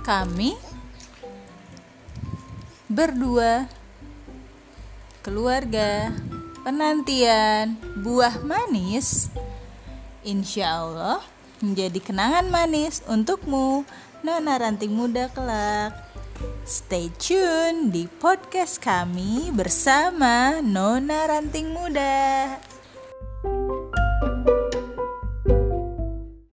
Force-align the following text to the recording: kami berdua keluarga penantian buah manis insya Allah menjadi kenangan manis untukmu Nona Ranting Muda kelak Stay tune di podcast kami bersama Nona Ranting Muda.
kami 0.00 0.56
berdua 2.90 3.68
keluarga 5.20 6.10
penantian 6.64 7.76
buah 8.00 8.40
manis 8.42 9.28
insya 10.24 10.80
Allah 10.84 11.20
menjadi 11.60 12.00
kenangan 12.00 12.48
manis 12.48 13.04
untukmu 13.06 13.84
Nona 14.20 14.60
Ranting 14.60 14.92
Muda 14.92 15.32
kelak 15.32 16.10
Stay 16.64 17.10
tune 17.20 17.92
di 17.92 18.06
podcast 18.06 18.80
kami 18.80 19.52
bersama 19.52 20.62
Nona 20.64 21.28
Ranting 21.28 21.68
Muda. 21.68 22.69